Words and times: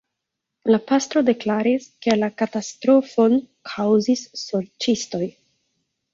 La 0.69 0.77
pastro 0.91 1.21
deklaris, 1.27 1.85
ke 2.05 2.15
la 2.21 2.31
katastrofon 2.43 3.37
kaŭzis 3.75 4.27
sorĉistoj. 4.47 5.23